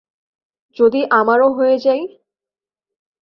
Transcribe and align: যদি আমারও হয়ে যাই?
যদি 0.77 0.99
আমারও 1.19 1.47
হয়ে 1.53 1.75
যাই? 1.79 2.01